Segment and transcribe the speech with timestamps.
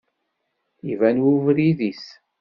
[0.91, 2.05] Iban ubrid-is.